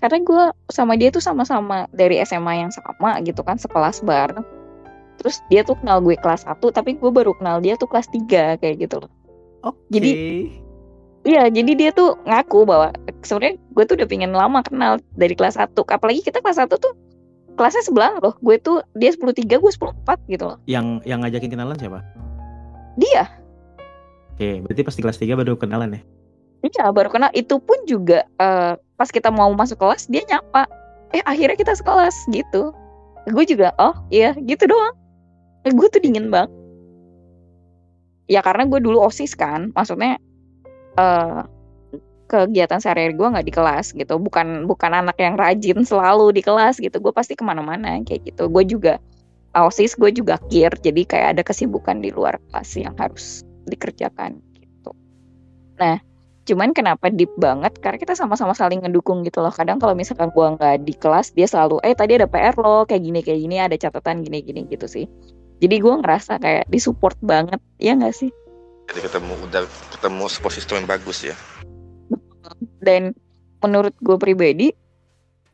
[0.00, 4.40] karena gue sama dia tuh sama-sama dari SMA yang sama gitu kan sekelas bareng.
[5.20, 8.56] Terus dia tuh kenal gue kelas 1 tapi gue baru kenal dia tuh kelas 3
[8.56, 9.12] kayak gitu loh
[9.92, 10.68] Jadi-
[11.20, 15.60] Iya, jadi dia tuh ngaku bahwa sebenarnya gue tuh udah pingin lama kenal dari kelas
[15.60, 15.84] 1.
[15.92, 16.96] Apalagi kita kelas 1 tuh
[17.60, 18.32] kelasnya sebelah loh.
[18.40, 20.56] Gue tuh dia 10 3, gue 10 4 gitu loh.
[20.64, 22.00] yang yang ngajakin kenalan siapa
[22.96, 23.28] Dia,
[24.32, 26.02] oke berarti pas di kelas 3 baru kenalan ya
[26.60, 27.28] iya baru kenal.
[27.36, 30.64] Itu pun juga eh, pas kita mau masuk kelas dia nyapa.
[31.12, 32.72] Eh akhirnya kita sekelas gitu.
[33.28, 34.96] Gue juga oh iya gitu doang.
[35.68, 36.48] Gue tuh dingin banget.
[38.30, 40.22] Ya karena gue dulu osis kan, maksudnya
[40.94, 41.42] eh
[42.30, 44.14] kegiatan sehari-hari gue nggak di kelas gitu.
[44.22, 47.02] Bukan bukan anak yang rajin selalu di kelas gitu.
[47.02, 48.46] Gue pasti ke mana-mana kayak gitu.
[48.46, 49.02] Gue juga
[49.50, 54.94] osis gue juga kir jadi kayak ada kesibukan di luar kelas yang harus dikerjakan gitu.
[55.82, 55.98] Nah
[56.46, 57.74] cuman kenapa deep banget?
[57.82, 59.50] Karena kita sama-sama saling ngedukung gitu loh.
[59.50, 63.02] Kadang kalau misalkan gue nggak di kelas dia selalu eh tadi ada PR loh kayak
[63.02, 65.10] gini kayak gini ada catatan gini gini gitu sih
[65.60, 68.32] jadi gue ngerasa kayak disupport banget ya nggak sih?
[68.88, 71.36] Jadi ketemu udah ketemu support system yang bagus ya.
[72.82, 73.14] dan
[73.62, 74.74] menurut gue pribadi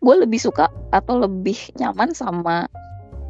[0.01, 2.71] gue lebih suka atau lebih nyaman sama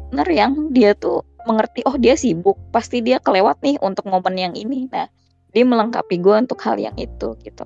[0.07, 4.53] partner yang dia tuh mengerti oh dia sibuk pasti dia kelewat nih untuk momen yang
[4.55, 4.87] ini.
[4.87, 5.11] Nah
[5.51, 7.65] dia melengkapi gue untuk hal yang itu gitu.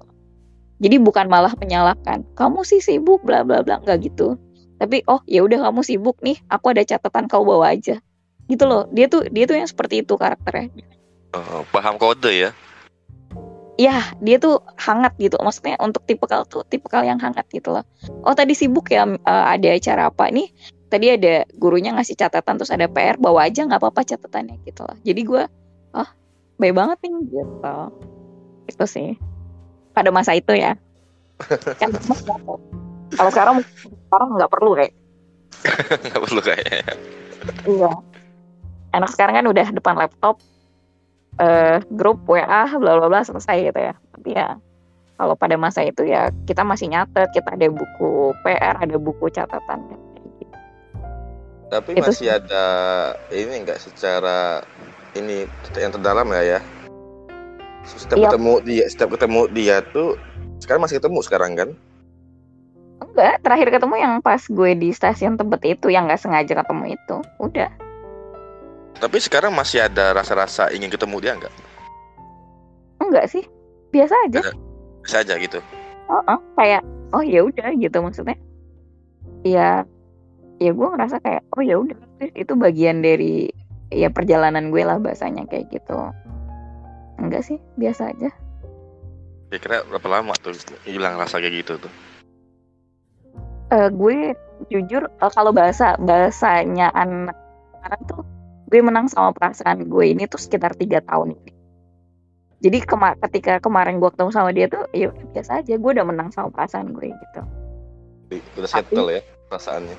[0.82, 4.40] Jadi bukan malah menyalahkan kamu sih sibuk bla bla bla nggak gitu.
[4.82, 8.02] Tapi oh ya udah kamu sibuk nih aku ada catatan kau bawa aja
[8.52, 8.84] gitu loh.
[8.92, 10.68] Dia tuh dia tuh yang seperti itu karakternya.
[11.32, 12.52] Oh, paham kode ya.
[13.80, 15.40] ya dia tuh hangat gitu.
[15.40, 17.88] Maksudnya untuk tipikal tuh tipikal yang hangat gitu loh.
[18.28, 20.28] Oh tadi sibuk ya eh, ada acara apa?
[20.28, 20.52] Nih
[20.92, 24.98] tadi ada gurunya ngasih catatan terus ada PR bawa aja nggak apa-apa catatannya gitu loh.
[25.08, 25.44] Jadi gue
[25.96, 26.10] oh
[26.60, 27.76] baik banget nih gitu.
[28.68, 29.10] Itu sih.
[29.96, 30.76] Pada masa itu ya.
[31.82, 31.96] Kan
[33.16, 33.56] kalau sekarang
[34.08, 34.94] sekarang nggak perlu kayak.
[36.08, 36.82] Nggak perlu kayaknya.
[37.68, 37.92] Iya.
[38.92, 40.40] Anak sekarang kan udah depan laptop,
[41.40, 43.94] eh grup WA, bla bla bla selesai gitu ya.
[43.96, 44.60] Tapi ya
[45.16, 49.80] kalau pada masa itu ya kita masih nyatet, kita ada buku PR, ada buku catatan.
[51.72, 52.66] Tapi Itu masih ada
[53.32, 54.60] ini enggak secara
[55.16, 55.48] ini
[55.80, 56.60] yang terdalam ya ya.
[57.88, 58.28] Setiap Iya.
[58.36, 60.20] ketemu dia, setiap ketemu dia tuh
[60.60, 61.70] sekarang masih ketemu sekarang kan?
[63.02, 67.18] Enggak, terakhir ketemu yang pas gue di stasiun Tebet itu yang nggak sengaja ketemu itu.
[67.40, 67.72] Udah.
[68.98, 71.54] Tapi sekarang masih ada rasa-rasa ingin ketemu dia enggak?
[73.02, 73.44] Enggak sih.
[73.92, 74.40] Biasa aja.
[75.02, 75.60] Bisa aja gitu.
[76.10, 76.82] Heeh, kayak
[77.16, 78.38] oh ya udah gitu maksudnya.
[79.42, 79.84] Ya
[80.62, 81.98] ya gue ngerasa kayak oh ya udah
[82.38, 83.50] itu bagian dari
[83.90, 85.98] ya perjalanan gue lah bahasanya kayak gitu.
[87.22, 88.30] Enggak sih, biasa aja.
[89.52, 90.56] Kira-kira berapa lama tuh
[90.88, 91.94] hilang rasa kayak gitu tuh?
[93.72, 94.36] Eh, gue
[94.72, 97.36] jujur eh, kalau bahasa bahasanya anak
[97.82, 98.22] sekarang tuh
[98.72, 101.52] gue menang sama perasaan gue ini tuh sekitar tiga tahun ini.
[102.62, 106.32] Jadi kema ketika kemarin gue ketemu sama dia tuh ya biasa aja gue udah menang
[106.32, 107.42] sama perasaan gue gitu.
[108.56, 109.98] Udah settle ya perasaannya.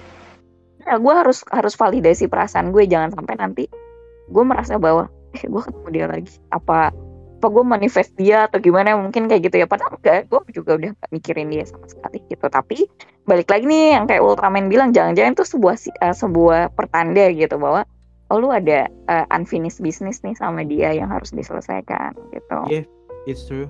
[0.88, 3.68] Ya gue harus harus validasi perasaan gue jangan sampai nanti
[4.32, 6.96] gue merasa bahwa eh gue ketemu dia lagi apa
[7.42, 10.90] apa gue manifest dia atau gimana mungkin kayak gitu ya padahal enggak gue juga udah
[10.94, 12.86] gak mikirin dia sama sekali gitu tapi
[13.26, 17.82] balik lagi nih yang kayak Ultraman bilang jangan-jangan itu sebuah eh, sebuah pertanda gitu bahwa
[18.32, 22.82] oh lu ada eh, unfinished business nih sama dia yang harus diselesaikan gitu Iya.
[23.22, 23.68] It's true.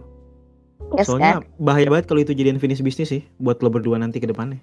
[0.96, 1.46] Yes, Soalnya kan?
[1.60, 4.58] bahaya banget kalau itu jadian finish bisnis sih buat lo berdua nanti ke depannya.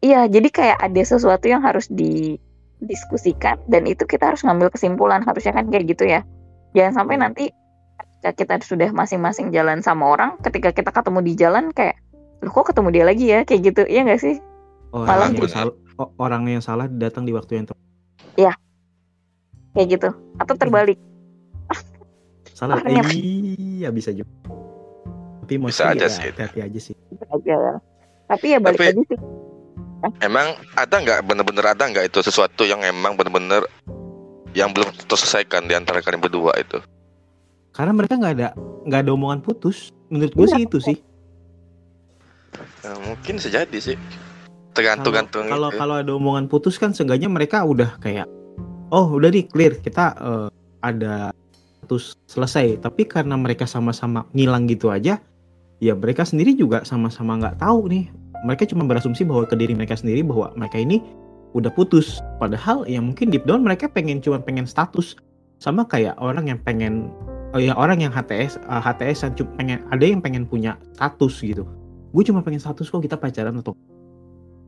[0.00, 5.54] Iya, jadi kayak ada sesuatu yang harus didiskusikan dan itu kita harus ngambil kesimpulan harusnya
[5.54, 6.20] kan kayak gitu ya.
[6.74, 7.22] Jangan sampai Iya.
[7.28, 7.44] nanti
[7.96, 11.96] ketika kita sudah masing-masing jalan sama orang, ketika kita ketemu di jalan kayak,
[12.42, 14.36] loh kok ketemu dia lagi ya, kayak gitu, iya nggak sih?
[14.90, 15.48] Orang Malah yang gitu.
[15.48, 15.74] salah,
[16.16, 17.84] orang yang salah datang di waktu yang tepat.
[19.76, 20.08] Kayak gitu,
[20.40, 20.98] atau terbalik.
[22.56, 22.80] Salah.
[22.80, 24.32] Iya bisa juga.
[25.44, 26.22] Tapi Bisa mostly aja ya sih.
[26.26, 26.94] hati-hati aja sih.
[27.28, 27.56] aja.
[28.26, 29.18] Tapi ya balik Tapi- lagi sih.
[30.18, 33.64] Emang ada nggak bener-bener ada nggak itu sesuatu yang emang bener-bener
[34.52, 36.80] yang belum terselesaikan di antara kalian berdua itu?
[37.70, 38.48] Karena mereka nggak ada
[38.82, 39.92] nggak ada omongan putus.
[40.08, 40.54] Menurut gue Iya.
[40.56, 40.96] sih itu sih.
[42.80, 43.96] Ya, mungkin sejadi sih.
[44.72, 48.28] Tergantung Kalau kalau ada omongan putus kan seenggaknya mereka udah kayak
[48.96, 50.48] oh udah nih clear kita eh,
[50.80, 51.36] ada
[51.84, 52.80] putus selesai.
[52.80, 55.20] Tapi karena mereka sama-sama ngilang gitu aja,
[55.78, 58.08] ya mereka sendiri juga sama-sama nggak tahu nih.
[58.48, 61.04] Mereka cuma berasumsi bahwa ke diri mereka sendiri bahwa mereka ini
[61.52, 62.24] udah putus.
[62.40, 65.14] Padahal ya mungkin deep down mereka pengen cuma pengen status
[65.60, 67.08] sama kayak orang yang pengen
[67.56, 71.68] oh ya orang yang HTS eh, HTS cuma pengen ada yang pengen punya status gitu.
[72.16, 73.76] Gue cuma pengen status kok kita pacaran atau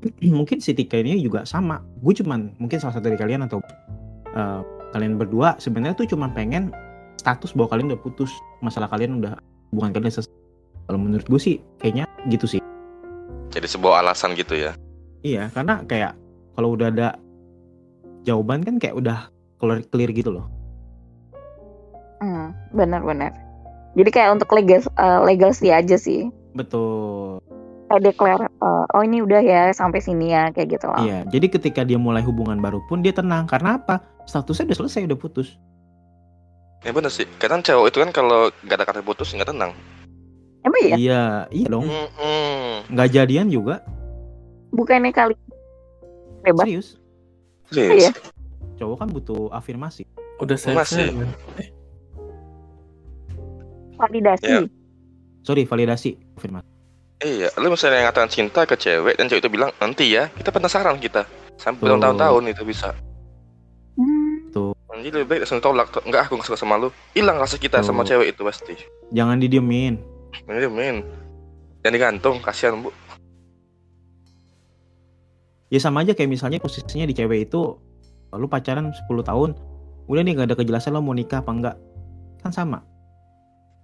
[0.38, 1.82] mungkin si Tika ini juga sama.
[2.00, 3.60] Gue cuman mungkin salah satu dari kalian atau
[4.38, 4.60] eh,
[4.94, 6.70] kalian berdua sebenarnya tuh cuma pengen
[7.18, 8.30] status bahwa kalian udah putus,
[8.62, 9.36] masalah kalian udah
[9.74, 10.32] hubungan kalian selesai.
[10.88, 12.60] Kalau menurut gue sih kayaknya gitu sih.
[13.52, 14.72] Jadi sebuah alasan gitu ya.
[15.20, 16.14] Iya, karena kayak
[16.54, 17.18] kalau udah ada
[18.22, 20.46] jawaban kan kayak udah clear, clear gitu loh.
[22.22, 23.34] Hmm, benar-benar.
[23.98, 24.80] Jadi kayak untuk legal
[25.26, 26.30] legal sih aja sih.
[26.54, 27.42] Betul.
[27.88, 31.00] Kayak declare, eh, oh ini udah ya sampai sini ya kayak gitu loh.
[31.02, 33.48] Iya, jadi ketika dia mulai hubungan baru pun dia tenang.
[33.48, 34.00] Karena apa?
[34.28, 35.56] Statusnya udah selesai, udah putus.
[36.84, 37.24] Ya bener sih.
[37.40, 39.72] Kadang cewek itu kan kalau nggak ada kata putus nggak tenang.
[40.62, 40.96] Emang iya?
[41.00, 41.88] Iya, iya dong.
[42.92, 43.80] Nggak jadian juga.
[44.68, 45.34] Bukannya kali
[46.44, 46.68] bebas?
[46.68, 46.88] Serius.
[47.72, 48.04] Serius.
[48.04, 48.10] Iya.
[48.76, 50.04] Cowok kan butuh afirmasi.
[50.38, 51.08] Udah saya Masih.
[53.98, 54.46] validasi.
[54.46, 54.60] Iya.
[55.42, 56.68] Sorry, validasi afirmasi.
[57.18, 61.02] Iya, lu misalnya ngatakan cinta ke cewek dan cewek itu bilang nanti ya, kita penasaran
[61.02, 61.26] kita
[61.58, 61.98] sampai Tuh.
[61.98, 62.94] bertahun-tahun itu bisa.
[64.98, 68.02] Jadi lebih baik langsung tolak, enggak aku nggak suka sama lu, hilang rasa kita sama
[68.02, 68.18] Tuh.
[68.18, 68.74] cewek itu pasti.
[69.14, 69.94] Jangan didiemin.
[70.44, 71.06] Ini men,
[71.80, 72.90] dan digantung, kasihan bu.
[75.70, 77.76] Ya sama aja kayak misalnya posisinya di cewek itu
[78.32, 79.54] lu pacaran 10 tahun,
[80.08, 81.76] udah nih gak ada kejelasan lo mau nikah apa enggak.
[82.42, 82.82] Kan sama.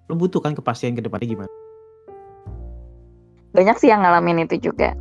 [0.09, 1.53] Lu butuh kan kepastian ke depannya gimana.
[3.55, 4.99] banyak sih yang ngalamin itu juga.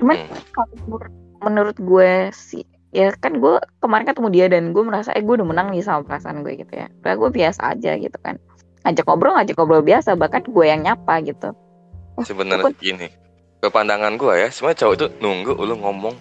[0.00, 0.40] cuman Hmm.
[0.56, 1.04] kalau
[1.44, 5.46] menurut gue sih ya kan gue kemarin ketemu dia dan gue merasa eh gue udah
[5.46, 8.36] menang nih sama perasaan gue gitu ya Padahal gue biasa aja gitu kan
[8.80, 11.54] ngajak ngobrol ngajak ngobrol biasa bahkan gue yang nyapa gitu
[12.20, 12.76] Sebenarnya Bukan.
[12.76, 13.08] gini,
[13.56, 16.12] ke pandangan gua ya, sebenarnya cowok itu nunggu lu ngomong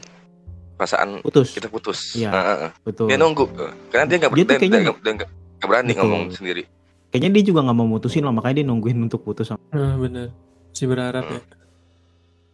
[0.80, 1.52] perasaan Putus.
[1.52, 2.16] kita putus.
[2.16, 2.32] Iya.
[2.32, 2.72] Nah, uh, uh.
[2.88, 3.12] Betul.
[3.12, 3.74] Dia nunggu, uh.
[3.92, 5.30] karena dia nggak Dia kayaknya dia nggak- dia nggak
[5.60, 6.00] nggak berani Betul.
[6.00, 6.64] ngomong sendiri.
[7.12, 9.52] Kayaknya dia juga nggak mau mutusin loh, makanya dia nungguin untuk putus.
[9.52, 10.28] sama- Nah, bener.
[10.72, 11.42] Si berharap ya.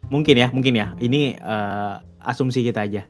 [0.09, 0.87] Mungkin ya, mungkin ya.
[0.97, 3.05] Ini eh, asumsi kita aja.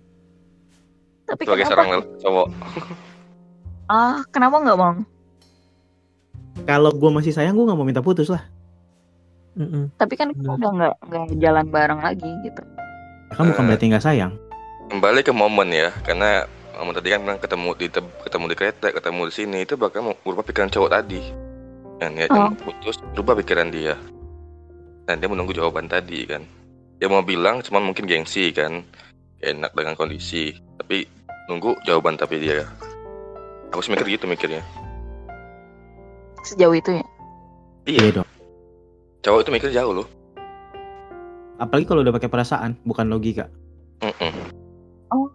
[1.25, 2.47] Tapi Sebagai kenapa seorang cowok,
[3.91, 4.93] ah kenapa nggak mau
[6.63, 8.41] Kalau gue masih sayang, gue nggak mau minta putus lah.
[9.55, 9.87] Mm-mm.
[9.95, 12.59] tapi kan kita udah nggak nggak jalan bareng lagi gitu
[13.25, 13.67] Ya kan bukan Eh.
[13.69, 14.33] berarti nggak sayang.
[14.85, 17.85] kembali ke momen ya, karena kamu tadi kan bilang ketemu di
[18.21, 21.21] ketemu di kereta, ketemu di sini itu bakal berubah pikiran cowok tadi.
[21.95, 22.51] Dan dia Oh.
[22.51, 23.95] kan putus, berubah pikiran dia.
[25.03, 26.43] Dan dia menunggu jawaban tadi kan.
[26.95, 28.83] Dia mau bilang cuman mungkin gengsi kan.
[29.45, 31.05] Enak dengan kondisi, tapi
[31.45, 32.65] nunggu jawaban tapi dia.
[33.69, 34.65] Aku sih mikir gitu mikirnya.
[36.45, 37.05] sejauh itu ya
[37.85, 38.29] Iya Iya, dong.
[39.21, 40.07] cowok itu mikir jauh loh.
[41.57, 43.49] Apalagi kalau udah pakai perasaan, bukan logika.
[44.01, 44.33] Mm-mm.
[45.09, 45.29] oh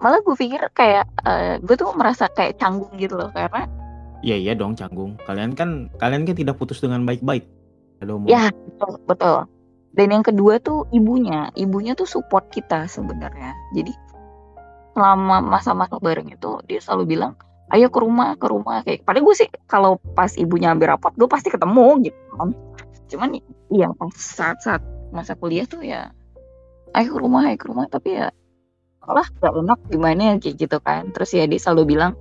[0.00, 3.64] malah gue pikir kayak eh, gue tuh merasa kayak canggung gitu loh karena
[4.24, 5.20] Iya iya dong canggung.
[5.28, 7.44] Kalian kan kalian kan tidak putus dengan baik-baik.
[8.00, 8.32] Ada omongan.
[8.32, 9.38] Ya, betul, betul.
[9.94, 11.54] Dan yang kedua tuh ibunya.
[11.54, 13.54] Ibunya tuh support kita sebenarnya.
[13.74, 13.94] Jadi
[14.94, 17.32] selama masa-masa bareng itu dia selalu bilang,
[17.70, 18.82] ayo ke rumah, ke rumah.
[18.82, 22.50] Kayak padahal gue sih kalau pas ibunya hampir rapat, gue pasti ketemu gitu kan.
[23.06, 23.28] Cuman
[23.70, 24.82] iya pas saat-saat
[25.14, 26.10] masa kuliah tuh ya,
[26.98, 27.86] ayo ke rumah, ayo ke rumah.
[27.86, 28.34] Tapi ya,
[29.06, 31.14] lah gak enak gimana kayak gitu kan.
[31.14, 32.18] Terus ya dia selalu bilang,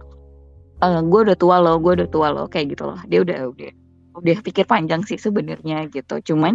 [0.77, 2.45] e, gue udah tua loh, gue udah tua loh.
[2.45, 3.01] Kayak gitu loh.
[3.09, 3.71] Dia udah, udah
[4.13, 6.53] udah pikir panjang sih sebenarnya gitu cuman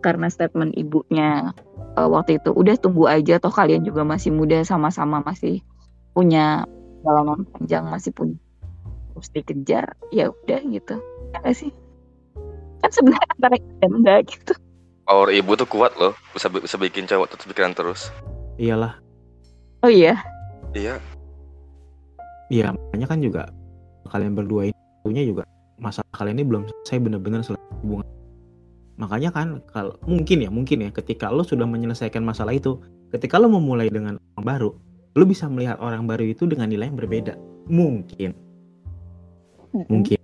[0.00, 1.54] karena statement ibunya
[1.96, 2.50] eh, waktu itu.
[2.52, 3.38] Udah tunggu aja.
[3.38, 5.62] Toh kalian juga masih muda sama-sama masih
[6.16, 6.64] punya
[7.06, 8.36] jalanan panjang masih punya
[9.14, 10.96] terus dikejar ya udah gitu.
[11.32, 11.70] Ya nggak sih?
[12.80, 14.52] Kan sebenarnya antara dan enggak gitu.
[15.04, 18.14] Power ibu tuh kuat loh, bisa bisa bikin cowok tetap pikiran terus.
[18.60, 18.96] Iyalah.
[19.80, 20.20] oh iya?
[20.76, 21.00] Iya,
[22.50, 23.42] Iya, makanya kan juga
[24.10, 25.46] kalian berdua ini punya juga
[25.78, 28.06] masalah kalian ini belum selesai benar-benar selesai hubungan.
[29.00, 32.76] Makanya kan kalau mungkin ya, mungkin ya ketika lo sudah menyelesaikan masalah itu,
[33.08, 34.70] ketika lo memulai dengan orang baru,
[35.16, 37.34] lo bisa melihat orang baru itu dengan nilai yang berbeda.
[37.70, 38.36] Mungkin,
[39.88, 40.18] mungkin.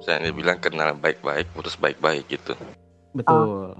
[0.00, 2.56] saya bilang kenal baik-baik, putus baik-baik gitu.
[3.16, 3.74] Betul.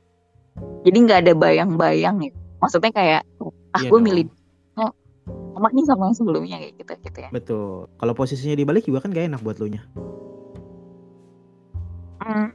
[0.83, 3.23] jadi nggak ada bayang-bayang ya maksudnya kayak
[3.71, 4.25] ah Iya gue milih
[4.81, 4.91] oh,
[5.55, 7.87] sama nih sama yang sebelumnya kayak gitu gitu ya Betul.
[7.95, 9.83] Kalau posisinya dibalik juga kan gak enak buat lo nya.
[12.25, 12.49] hmm.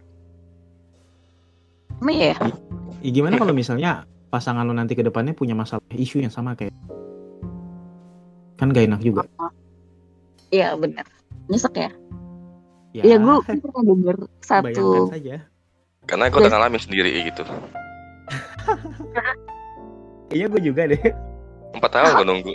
[2.01, 2.37] Emang iya ya
[3.03, 6.71] Ya, gimana kalau misalnya pasangan lo nanti ke depannya punya masalah isu yang sama kayak
[8.55, 9.27] kan gak enak juga.
[10.49, 11.03] iya benar
[11.51, 11.91] nyesek ya
[12.93, 15.41] Ya, Iya gue pernah denger satu saja.
[16.05, 17.41] Karena gue udah ngalamin sendiri gitu.
[20.29, 21.01] Iya gue juga deh.
[21.73, 22.51] Empat tahun gue nunggu.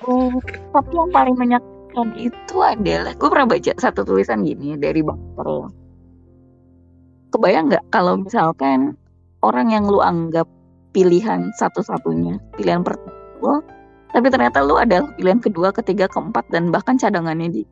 [0.00, 0.32] Oh,
[0.72, 5.68] tapi yang paling menyakitkan itu adalah gue pernah baca satu tulisan gini dari Bang Pro.
[7.28, 8.96] Kebayang nggak kalau misalkan
[9.44, 10.48] orang yang lu anggap
[10.90, 13.60] pilihan satu-satunya, pilihan pertama,
[14.10, 17.62] tapi ternyata lu adalah pilihan kedua, ketiga, keempat, dan bahkan cadangannya di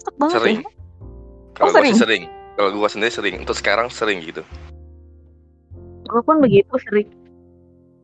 [0.00, 0.58] Stuck banget Sering.
[0.60, 0.70] ya.
[1.54, 1.94] Kalau Oh, sering?
[1.94, 2.22] sering.
[2.54, 3.34] Kalau gue sendiri sering.
[3.40, 4.42] Untuk sekarang sering gitu.
[6.04, 7.08] Gue pun begitu sering.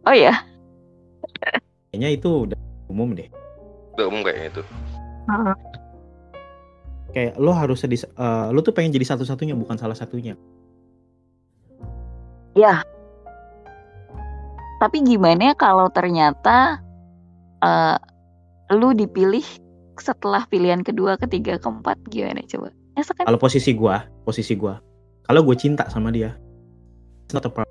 [0.08, 0.32] Oh ya,
[1.90, 2.58] Kayaknya itu udah
[2.88, 3.26] umum deh.
[3.98, 4.62] Udah umum kayaknya itu.
[5.28, 5.54] Heeh.
[7.10, 10.38] Kayak lo harus di, eh, lo tuh pengen jadi satu-satunya bukan salah satunya.
[12.60, 12.84] Ya.
[14.80, 16.80] Tapi gimana kalau ternyata
[17.60, 17.96] eh,
[18.76, 19.44] lu dipilih
[20.00, 22.72] setelah pilihan kedua, ketiga, keempat, gimana coba?
[23.00, 23.24] Kan?
[23.28, 24.80] Kalau posisi gua, posisi gua.
[25.24, 26.34] Kalau gue cinta sama dia.
[27.24, 27.70] It's not a problem.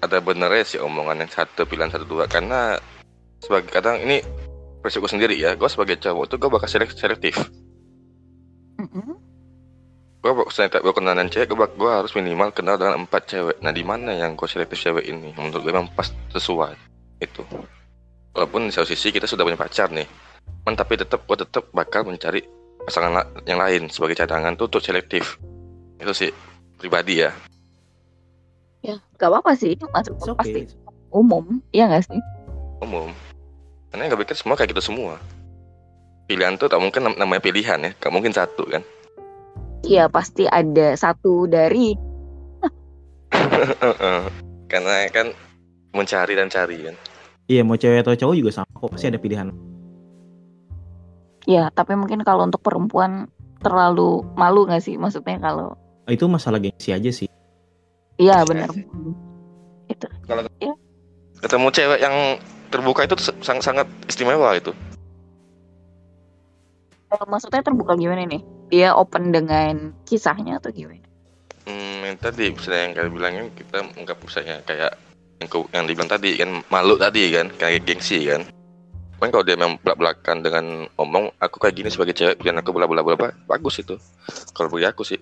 [0.00, 2.80] Ada benernya sih omongan yang satu pilihan satu dua karena
[3.44, 4.24] sebagai kadang ini
[4.80, 5.52] prinsip gue sendiri ya.
[5.52, 7.36] Gue sebagai cowok tuh gue bakal selek- selektif.
[8.80, 9.15] Mm-mm.
[10.26, 13.62] Gue setiap gue kenalan cewek, gue, gue harus minimal kenal dengan empat cewek.
[13.62, 15.30] Nah di mana yang gue selektif cewek ini?
[15.38, 16.74] Menurut gue memang pas sesuai
[17.22, 17.46] itu.
[18.34, 20.02] Walaupun di satu sisi kita sudah punya pacar nih,
[20.66, 22.42] Men, tapi tetap gue tetap bakal mencari
[22.82, 25.38] pasangan la- yang lain sebagai cadangan tuh untuk selektif.
[26.02, 26.34] Itu sih
[26.74, 27.30] pribadi ya.
[28.82, 31.14] Ya, gak apa-apa sih, itu masuk It's pasti okay.
[31.14, 32.18] umum, iya gak sih?
[32.82, 33.14] umum.
[33.94, 35.22] Karena nggak pikir semua kayak gitu semua.
[36.26, 38.82] Pilihan tuh tak mungkin nam- namanya pilihan ya, gak mungkin satu kan.
[39.86, 41.94] Iya, pasti ada satu dari
[43.30, 44.22] Heeh.
[44.70, 45.30] Karena kan
[45.94, 46.94] mencari dan cari kan.
[47.46, 49.54] Iya mau cewek atau cowok juga sama kok pasti ada pilihan.
[51.46, 53.30] Ya, tapi mungkin kalau untuk perempuan
[53.62, 54.98] terlalu malu nggak sih?
[54.98, 55.78] Maksudnya kalau
[56.10, 57.30] Itu masalah gengsi aja sih.
[58.18, 58.66] iya benar.
[61.38, 62.42] Ketemu cewek yang
[62.74, 64.74] terbuka itu sangat sangat istimewa itu.
[67.06, 68.42] Eh, Maksudnya terbuka gimana nih?
[68.66, 71.02] Dia open dengan kisahnya atau gimana?
[71.66, 74.92] Hmm, yang tadi misalnya yang kalian bilangin kita anggap misalnya kayak
[75.42, 78.42] yang, ke- yang dibilang tadi kan malu tadi kan kayak gengsi kan.
[79.16, 80.64] Kan kalau dia memang belak-belakan dengan
[80.98, 83.94] omong aku kayak gini sebagai cewek dan aku bla bla bla bla bagus itu.
[84.54, 85.18] Kalau bagi aku sih.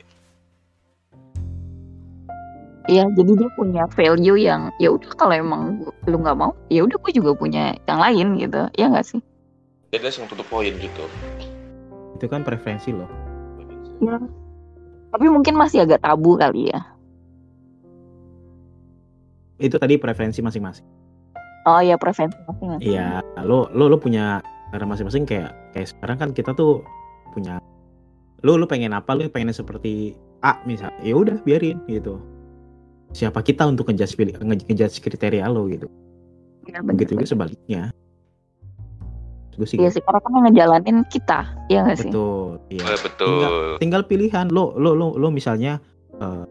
[2.85, 7.01] Iya, jadi dia punya value yang ya udah kalau emang lu nggak mau, ya udah
[7.01, 8.69] gue juga punya yang lain gitu.
[8.77, 9.21] Ya nggak sih?
[9.89, 11.09] Dia langsung tutup poin gitu.
[12.15, 13.11] Itu kan preferensi loh.
[14.03, 14.19] Ya.
[15.15, 16.81] Tapi mungkin masih agak tabu kali ya.
[19.59, 20.87] Itu tadi preferensi masing-masing.
[21.65, 22.83] Oh iya preferensi masing-masing.
[22.85, 24.43] Iya, lo lo lo punya
[24.75, 26.83] cara masing-masing kayak kayak sekarang kan kita tuh
[27.31, 27.63] punya
[28.43, 32.19] lo lo pengen apa lo pengen seperti A misal ya udah biarin gitu
[33.15, 35.87] siapa kita untuk ngejudge pilih nge- ngejudge kriteria lo gitu
[36.67, 36.83] bener.
[36.83, 37.94] begitu juga sebaliknya
[39.57, 39.99] gue sih Iya gitu.
[39.99, 41.41] sih, karena kan yang ngejalanin kita,
[41.71, 42.11] ya nggak sih?
[42.11, 43.49] betul iya Eh, betul.
[43.81, 45.79] tinggal pilihan lo lo lo lo misalnya
[46.19, 46.45] eh,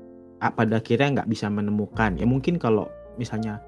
[0.44, 2.88] ah, pada akhirnya nggak bisa menemukan ya mungkin kalau
[3.20, 3.60] misalnya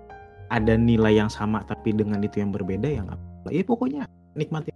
[0.49, 3.49] ada nilai yang sama tapi dengan itu yang berbeda ya nggak apa-apa.
[3.51, 4.01] ya pokoknya
[4.37, 4.69] nikmati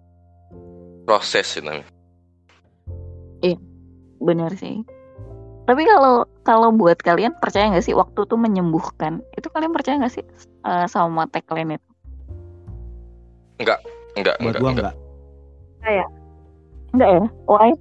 [1.06, 1.90] Proses sih namanya.
[4.20, 4.84] Bener sih.
[5.64, 9.24] Tapi kalau kalau buat kalian percaya nggak sih waktu tuh menyembuhkan?
[9.40, 10.26] Itu kalian percaya nggak sih
[10.68, 11.90] eh, sama tagline itu?
[13.60, 13.80] Enggak,
[14.24, 14.94] buat enggak, gua enggak.
[15.80, 16.08] nggak
[16.90, 17.24] Enggak ya?
[17.48, 17.72] Why?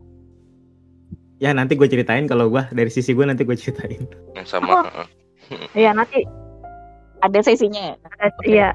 [1.38, 4.02] ya nanti gue ceritain kalau gua dari sisi gue nanti gue ceritain
[4.34, 4.90] Yang sama.
[4.90, 5.06] heeh.
[5.86, 6.26] Iya nanti
[7.18, 7.94] Ada sesinya ya?
[8.46, 8.68] iya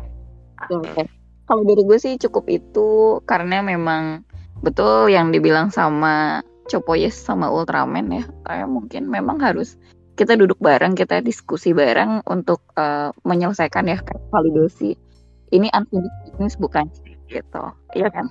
[0.71, 1.03] Oke.
[1.43, 4.23] Kalau dari gue sih cukup itu karena memang
[4.63, 6.39] betul yang dibilang sama
[6.71, 8.23] Chopoyes sama Ultraman ya.
[8.47, 9.75] Kayak mungkin memang harus
[10.15, 13.99] kita duduk bareng, kita diskusi bareng untuk eh, menyelesaikan ya
[14.31, 14.95] validasi.
[15.51, 17.63] Ini unfinished business bukan sih, gitu.
[17.93, 18.27] Iya kan?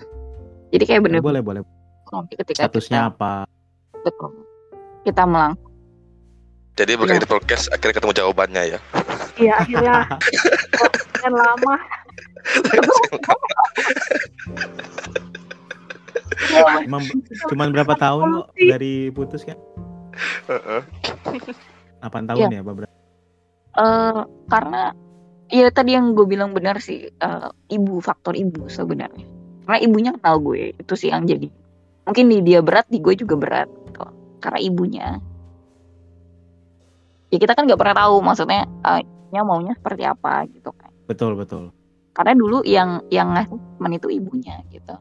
[0.72, 1.62] Jadi kayak bener boleh boleh
[2.12, 3.32] nanti ketika statusnya kita, apa
[4.04, 4.30] betul.
[5.02, 5.56] Kita melang
[6.76, 8.78] Jadi berkali di podcast akhirnya ketemu jawabannya ya.
[9.36, 9.96] iya akhirnya
[11.24, 11.74] kan lama
[16.84, 17.04] Emang
[17.48, 19.56] cuman berapa tahun kok dari putus kan
[20.48, 20.80] Heeh.
[22.04, 22.94] 8 tahun ya apa berapa
[23.72, 24.20] eh
[24.52, 24.82] karena
[25.52, 29.28] ya tadi yang gue bilang benar sih eh, ibu faktor ibu sebenarnya.
[29.68, 31.52] Karena ibunya kenal gue itu sih yang jadi.
[32.08, 34.02] Mungkin di dia berat di gue juga berat gitu.
[34.42, 35.06] karena ibunya.
[37.30, 38.66] Ya kita kan nggak pernah tahu maksudnya
[39.32, 40.90] nya maunya seperti apa gitu kan.
[41.06, 41.70] Betul betul.
[42.12, 44.98] Karena dulu yang yang ngasih teman itu ibunya gitu.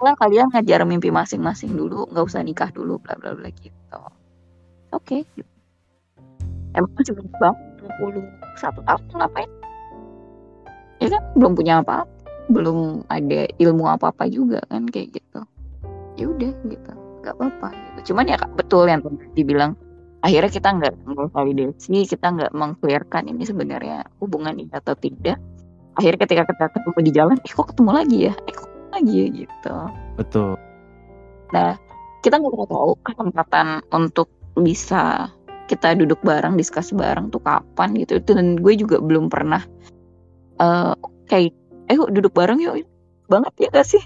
[0.00, 4.00] Lah kalian ngajar mimpi masing-masing dulu nggak usah nikah dulu bla bla bla gitu.
[4.94, 5.50] Oke gitu.
[6.70, 7.58] emang masih banyak banget
[8.54, 9.50] 21 tahun ngapain
[11.00, 12.04] ya kan belum punya apa
[12.50, 15.40] belum ada ilmu apa apa juga kan kayak gitu.
[16.18, 16.92] Ya udah gitu.
[17.24, 18.12] Nggak apa-apa gitu.
[18.12, 19.00] Cuman ya Kak, betul yang
[19.36, 19.78] dibilang
[20.20, 25.40] akhirnya kita nggak nggak validasi kita nggak mengclearkan ini sebenarnya hubungan ini atau tidak.
[25.96, 28.34] Akhirnya ketika kita ketemu di jalan eh kok ketemu lagi ya?
[28.44, 29.26] Eh kok ketemu lagi ya?
[29.30, 29.74] Gitu.
[30.18, 30.50] Betul.
[32.20, 34.28] Kita nggak pernah tahu kesempatan untuk
[34.60, 35.32] bisa
[35.70, 38.18] kita duduk bareng diskusi bareng tuh kapan gitu.
[38.20, 39.62] Dan gue juga belum pernah
[40.60, 40.92] eh
[41.26, 41.52] kayak
[41.88, 42.84] eh duduk bareng yuk
[43.26, 44.02] banget ya gak sih?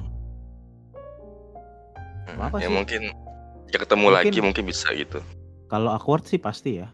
[2.35, 2.73] Apa ya sih?
[2.73, 3.03] mungkin
[3.69, 5.19] ya ketemu Mungkin- lagi mungkin bisa gitu.
[5.67, 6.89] kalau awkward sih pasti ya.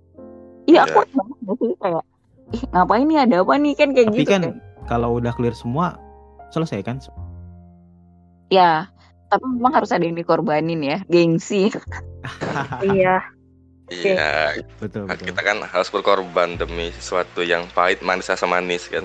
[0.65, 0.95] Iya Iya.
[0.95, 1.71] aku banget gak sih?
[1.77, 2.05] Kayak
[2.51, 3.19] ih ngapain nih?
[3.19, 3.73] Ada apa nih?
[3.75, 4.43] Kan kayak tapi gitu kan
[4.87, 5.99] kalau udah clear semua
[6.49, 6.97] selesai kan?
[8.49, 8.89] Ya
[9.27, 11.71] tapi memang harus ada yang dikorbanin ya gengsi.
[12.85, 13.23] Iya.
[13.91, 15.35] Iya, betul betul.
[15.35, 19.03] Kita kan harus berkorban demi sesuatu yang pahit manis rasa manis kan.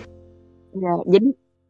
[0.75, 1.29] Ya jadi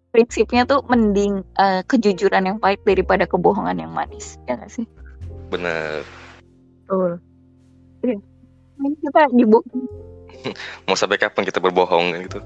[0.09, 4.85] prinsipnya tuh mending eh, kejujuran yang pahit daripada kebohongan yang manis ya gak sih
[5.51, 6.01] Bener.
[6.85, 7.21] betul
[8.03, 9.85] ini kita dibohong
[10.85, 12.39] Mau sampai kapan kita berbohong gitu?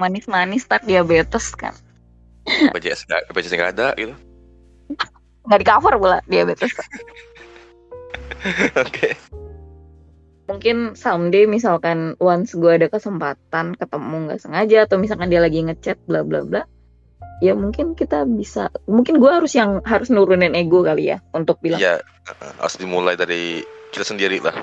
[0.00, 1.76] manis-manis tak diabetes kan
[2.48, 4.14] BPJS nggak BPJS nggak ada gitu.
[5.44, 6.72] nggak di cover pula diabetes
[8.80, 9.12] Oke.
[10.50, 16.02] Mungkin someday misalkan once gue ada kesempatan ketemu nggak sengaja atau misalkan dia lagi ngechat
[16.10, 16.66] bla bla bla
[17.38, 21.78] ya mungkin kita bisa mungkin gue harus yang harus nurunin ego kali ya untuk bilang
[22.26, 23.62] uh, harus dimulai dari
[23.94, 24.54] kita sendiri lah.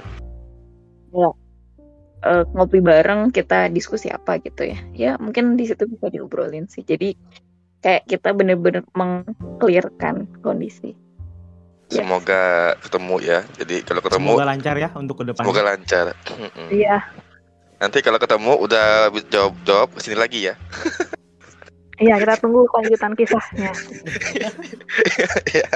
[2.21, 6.83] eh, ngopi bareng kita diskusi apa gitu ya ya mungkin di situ bisa diobrolin sih
[6.83, 7.15] jadi
[7.81, 10.97] kayak kita bener-bener mengclearkan kondisi.
[11.87, 13.39] Semoga ketemu ya.
[13.55, 15.43] Jadi kalau ketemu Semoga lancar ya untuk ke depan.
[15.43, 16.05] semoga lancar.
[16.67, 16.97] Iya,
[17.77, 20.55] Nanti kalau ketemu udah jawab jawab ke sini lagi ya.
[21.97, 23.71] iya kita tunggu kelanjutan kisahnya.
[25.47, 25.67] Iya.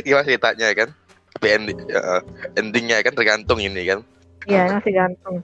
[0.00, 0.88] Gimana ceritanya kan?
[1.34, 2.00] Tapi ending, ya,
[2.54, 4.00] endingnya kan tergantung ini kan.
[4.46, 5.42] Iya, masih gantung.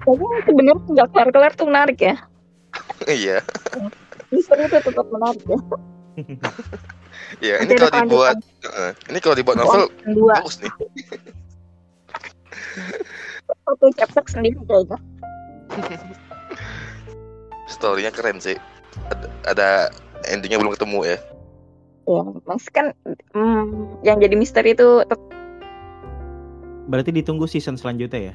[0.00, 2.14] tapi sebenarnya nggak kelar-kelar tuh menarik ya
[3.04, 3.42] Iya.
[4.30, 5.58] misteri itu tetap menarik ya
[7.40, 8.90] Iya, ini kalau dibuat Heeh.
[9.12, 9.88] ini kalau dibuat novel
[10.28, 10.72] bagus nih.
[13.50, 14.98] satu chapter sendiri kayaknya
[17.70, 18.58] Storynya keren sih.
[19.10, 19.68] Ada, ada
[20.26, 21.18] endingnya belum ketemu ya.
[22.10, 22.90] ya mas kan
[23.30, 25.06] hmm, yang jadi misteri itu
[26.90, 28.34] Berarti ditunggu season selanjutnya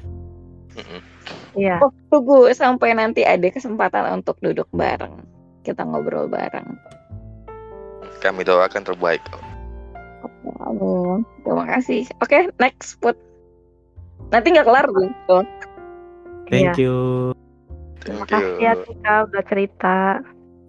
[1.56, 1.80] Iya.
[1.80, 5.24] oh, tunggu sampai nanti ada kesempatan untuk duduk bareng
[5.64, 6.76] kita ngobrol bareng
[8.26, 9.22] Kami doakan terbaik.
[10.66, 11.22] Amin.
[11.46, 12.02] Terima kasih.
[12.18, 13.14] Oke, next put.
[14.34, 15.38] Nanti nggak kelar gitu.
[16.50, 17.30] Thank you.
[18.02, 18.72] Terima Thank kasih ya.
[18.82, 19.98] Tika udah cerita.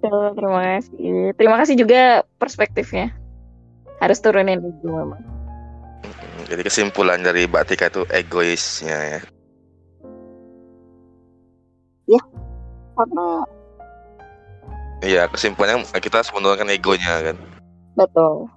[0.06, 1.34] Terima kasih.
[1.34, 2.02] Terima kasih juga
[2.38, 3.10] perspektifnya.
[3.98, 5.22] Harus turunin ego memang.
[6.48, 9.22] Jadi kesimpulan dari Mbak Tika itu egoisnya ya.
[12.98, 13.46] Karena
[15.06, 17.38] Iya, kesimpulannya kita harus menurunkan egonya kan.
[17.98, 18.50] betul.